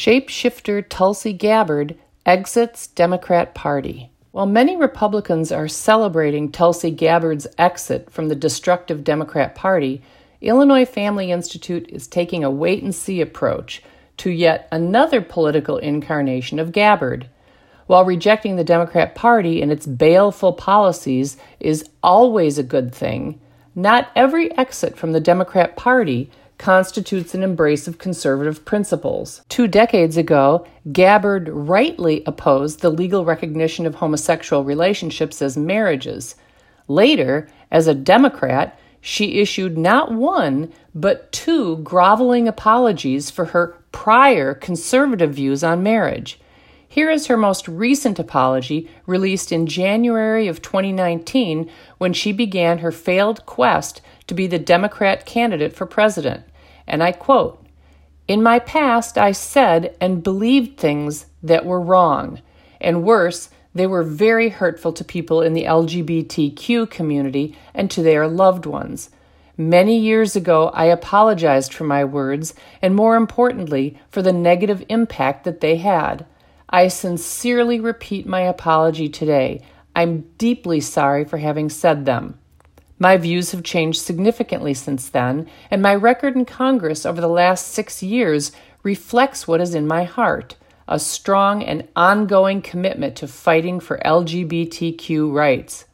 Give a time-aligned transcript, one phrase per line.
[0.00, 1.94] Shapeshifter Tulsi Gabbard
[2.24, 4.10] exits Democrat Party.
[4.30, 10.00] While many Republicans are celebrating Tulsi Gabbard's exit from the destructive Democrat Party,
[10.40, 13.82] Illinois Family Institute is taking a wait and see approach
[14.16, 17.28] to yet another political incarnation of Gabbard.
[17.86, 23.38] While rejecting the Democrat Party and its baleful policies is always a good thing,
[23.74, 26.30] not every exit from the Democrat Party
[26.60, 29.40] constitutes an embrace of conservative principles.
[29.48, 36.36] Two decades ago, Gabbard rightly opposed the legal recognition of homosexual relationships as marriages.
[36.86, 44.52] Later, as a Democrat, she issued not one, but two groveling apologies for her prior
[44.52, 46.38] conservative views on marriage.
[46.86, 52.92] Here is her most recent apology, released in January of 2019 when she began her
[52.92, 56.42] failed quest to be the Democrat candidate for president.
[56.90, 57.64] And I quote
[58.26, 62.42] In my past, I said and believed things that were wrong,
[62.80, 68.26] and worse, they were very hurtful to people in the LGBTQ community and to their
[68.26, 69.10] loved ones.
[69.56, 75.44] Many years ago, I apologized for my words and, more importantly, for the negative impact
[75.44, 76.26] that they had.
[76.68, 79.62] I sincerely repeat my apology today.
[79.94, 82.39] I'm deeply sorry for having said them.
[83.02, 87.68] My views have changed significantly since then, and my record in Congress over the last
[87.68, 90.56] six years reflects what is in my heart
[90.86, 95.86] a strong and ongoing commitment to fighting for LGBTQ rights.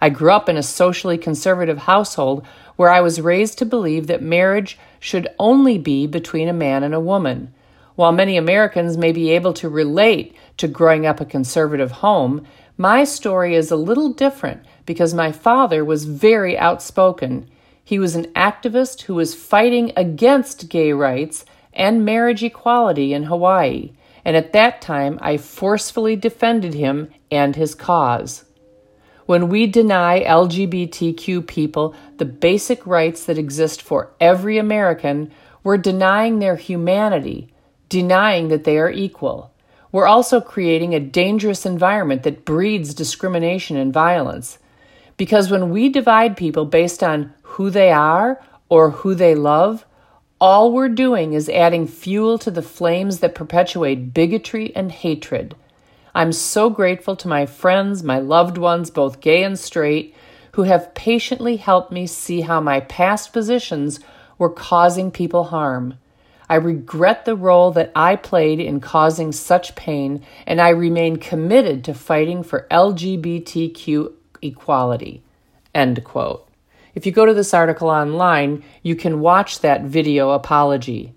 [0.00, 2.44] I grew up in a socially conservative household
[2.76, 6.94] where I was raised to believe that marriage should only be between a man and
[6.94, 7.52] a woman.
[7.94, 12.46] While many Americans may be able to relate to growing up a conservative home,
[12.76, 17.48] my story is a little different because my father was very outspoken.
[17.84, 23.92] He was an activist who was fighting against gay rights and marriage equality in Hawaii,
[24.24, 28.44] and at that time I forcefully defended him and his cause.
[29.26, 35.30] When we deny LGBTQ people the basic rights that exist for every American,
[35.62, 37.52] we're denying their humanity,
[37.88, 39.51] denying that they are equal.
[39.92, 44.58] We're also creating a dangerous environment that breeds discrimination and violence.
[45.18, 49.84] Because when we divide people based on who they are or who they love,
[50.40, 55.54] all we're doing is adding fuel to the flames that perpetuate bigotry and hatred.
[56.14, 60.14] I'm so grateful to my friends, my loved ones, both gay and straight,
[60.52, 64.00] who have patiently helped me see how my past positions
[64.38, 65.98] were causing people harm.
[66.52, 71.82] I regret the role that I played in causing such pain, and I remain committed
[71.84, 75.22] to fighting for LGBTQ equality.
[75.74, 76.46] End quote.
[76.94, 81.14] If you go to this article online, you can watch that video apology.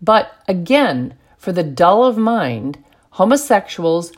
[0.00, 2.78] But again, for the dull of mind,
[3.10, 4.12] homosexuals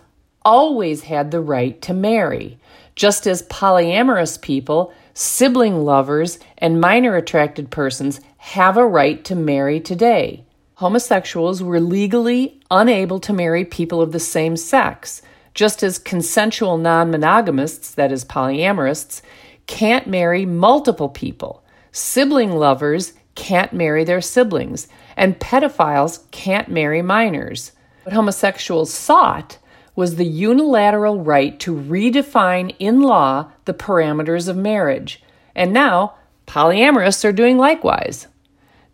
[0.44, 2.58] always had the right to marry,
[2.94, 9.80] just as polyamorous people, sibling lovers, and minor attracted persons have a right to marry
[9.80, 10.44] today.
[10.74, 15.22] Homosexuals were legally unable to marry people of the same sex,
[15.54, 19.22] just as consensual non monogamists, that is, polyamorists,
[19.66, 21.62] can't marry multiple people.
[21.92, 27.72] Sibling lovers can't marry their siblings, and pedophiles can't marry minors.
[28.02, 29.58] What homosexuals sought
[29.94, 35.22] was the unilateral right to redefine in law the parameters of marriage.
[35.54, 36.14] And now,
[36.46, 38.26] polyamorists are doing likewise.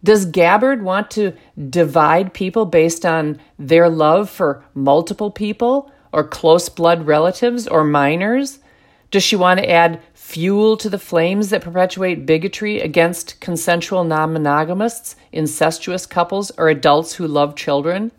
[0.03, 1.33] Does Gabbard want to
[1.71, 8.61] divide people based on their love for multiple people or close blood relatives or minors?
[9.11, 14.35] Does she want to add fuel to the flames that perpetuate bigotry against consensual non
[14.35, 18.13] monogamists, incestuous couples, or adults who love children?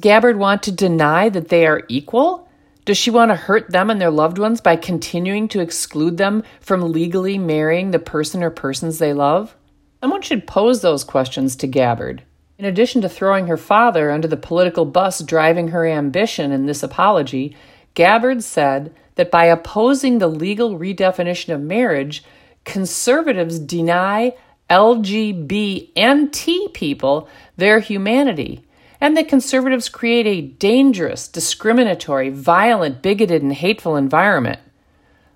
[0.00, 2.48] Gabbard want to deny that they are equal?
[2.84, 6.42] Does she want to hurt them and their loved ones by continuing to exclude them
[6.60, 9.54] from legally marrying the person or persons they love?
[10.00, 12.22] Someone should pose those questions to Gabbard.
[12.58, 16.82] In addition to throwing her father under the political bus driving her ambition in this
[16.82, 17.54] apology,
[17.94, 22.24] Gabbard said that by opposing the legal redefinition of marriage,
[22.64, 24.32] conservatives deny
[24.70, 28.64] LGBT people their humanity
[29.02, 34.60] and that conservatives create a dangerous, discriminatory, violent, bigoted, and hateful environment.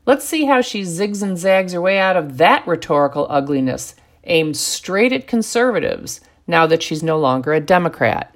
[0.06, 4.56] Let's see how she zigs and zags her way out of that rhetorical ugliness aimed
[4.56, 8.32] straight at conservatives now that she's no longer a Democrat.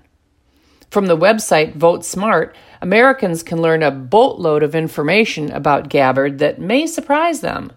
[0.90, 6.60] From the website Vote Smart, Americans can learn a boatload of information about Gabbard that
[6.60, 7.70] may surprise them.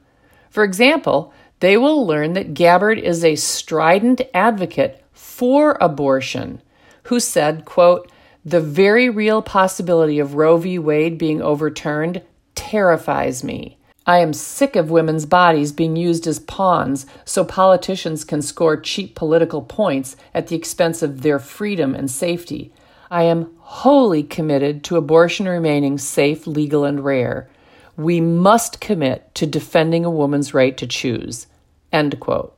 [0.49, 6.59] For example, they will learn that Gabbard is a strident advocate for abortion
[7.03, 8.09] who said, quote,
[8.45, 10.77] the very real possibility of Roe v.
[10.77, 12.21] Wade being overturned
[12.55, 13.77] terrifies me.
[14.05, 19.15] I am sick of women's bodies being used as pawns so politicians can score cheap
[19.15, 22.73] political points at the expense of their freedom and safety.
[23.09, 27.47] I am wholly committed to abortion remaining safe, legal, and rare.
[27.95, 31.47] We must commit to defending a woman's right to choose.
[31.93, 32.57] End quote.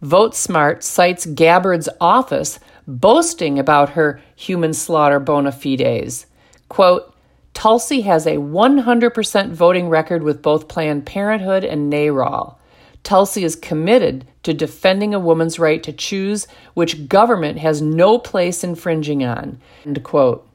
[0.00, 6.26] Vote Smart cites Gabbard's office boasting about her human slaughter bona fides.
[6.68, 7.14] Quote,
[7.54, 12.56] Tulsi has a 100% voting record with both Planned Parenthood and NARAL.
[13.04, 18.64] Tulsi is committed to defending a woman's right to choose, which government has no place
[18.64, 19.60] infringing on.
[19.84, 20.48] End quote.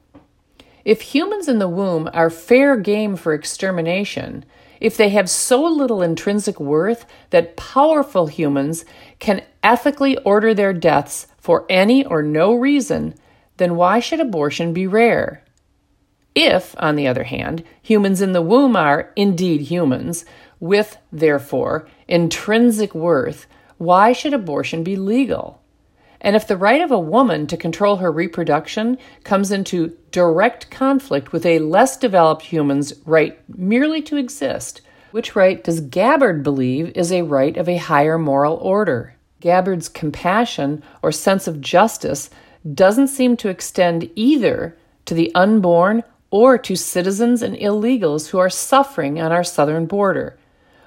[0.84, 4.44] If humans in the womb are fair game for extermination,
[4.80, 8.84] if they have so little intrinsic worth that powerful humans
[9.18, 13.14] can ethically order their deaths for any or no reason,
[13.56, 15.42] then why should abortion be rare?
[16.34, 20.24] If, on the other hand, humans in the womb are indeed humans,
[20.60, 23.46] with, therefore, intrinsic worth,
[23.78, 25.60] why should abortion be legal?
[26.20, 31.32] And if the right of a woman to control her reproduction comes into direct conflict
[31.32, 34.82] with a less developed human's right merely to exist,
[35.12, 39.14] which right does Gabbard believe is a right of a higher moral order?
[39.40, 42.30] Gabbard's compassion or sense of justice
[42.74, 44.76] doesn't seem to extend either
[45.06, 50.38] to the unborn or to citizens and illegals who are suffering on our southern border.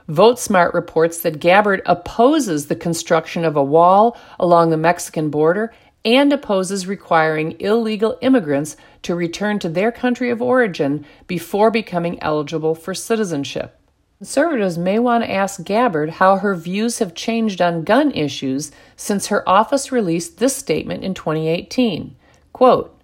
[0.07, 5.73] VoteSmart reports that Gabbard opposes the construction of a wall along the Mexican border
[6.05, 12.75] and opposes requiring illegal immigrants to return to their country of origin before becoming eligible
[12.75, 13.79] for citizenship.
[14.23, 19.27] Conservatives may want to ask Gabbard how her views have changed on gun issues since
[19.27, 22.15] her office released this statement in 2018.
[22.53, 22.97] Quote,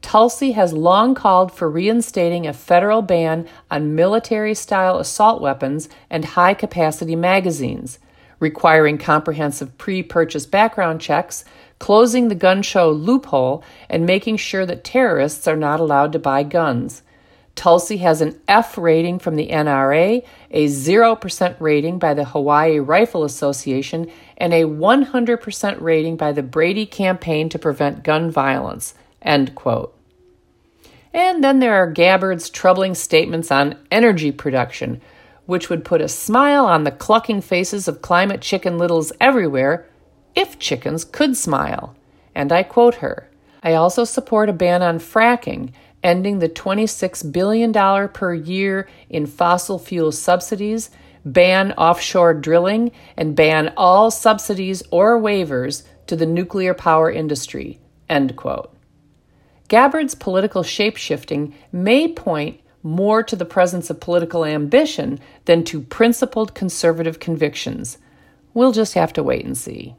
[0.00, 6.24] Tulsi has long called for reinstating a federal ban on military style assault weapons and
[6.24, 7.98] high capacity magazines,
[8.40, 11.44] requiring comprehensive pre purchase background checks,
[11.80, 16.42] closing the gun show loophole, and making sure that terrorists are not allowed to buy
[16.42, 17.02] guns.
[17.54, 23.24] Tulsi has an F rating from the NRA, a 0% rating by the Hawaii Rifle
[23.24, 28.94] Association, and a 100% rating by the Brady Campaign to Prevent Gun Violence.
[29.20, 29.94] End quote.
[31.14, 35.00] And then there are Gabbard's troubling statements on energy production,
[35.44, 39.86] which would put a smile on the clucking faces of climate chicken littles everywhere
[40.34, 41.94] if chickens could smile.
[42.34, 43.28] And I quote her
[43.62, 45.72] I also support a ban on fracking,
[46.02, 47.72] ending the $26 billion
[48.08, 50.90] per year in fossil fuel subsidies,
[51.24, 57.78] ban offshore drilling, and ban all subsidies or waivers to the nuclear power industry.
[58.08, 58.74] End quote.
[59.68, 66.54] Gabbard's political shapeshifting may point more to the presence of political ambition than to principled
[66.54, 67.98] conservative convictions.
[68.54, 69.94] We'll just have to wait and see.